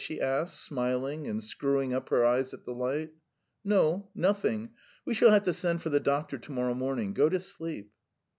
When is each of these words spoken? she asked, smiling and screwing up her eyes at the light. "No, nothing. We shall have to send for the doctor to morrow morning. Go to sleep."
she 0.03 0.19
asked, 0.19 0.59
smiling 0.59 1.27
and 1.27 1.43
screwing 1.43 1.93
up 1.93 2.09
her 2.09 2.25
eyes 2.25 2.55
at 2.55 2.65
the 2.65 2.73
light. 2.73 3.11
"No, 3.63 4.09
nothing. 4.15 4.67
We 5.05 5.13
shall 5.13 5.29
have 5.29 5.43
to 5.43 5.53
send 5.53 5.79
for 5.83 5.89
the 5.91 5.99
doctor 5.99 6.39
to 6.39 6.51
morrow 6.51 6.73
morning. 6.73 7.13
Go 7.13 7.29
to 7.29 7.39
sleep." 7.39 7.91